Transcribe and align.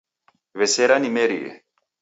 W'esera 0.57 0.95
nimerie 0.99 1.51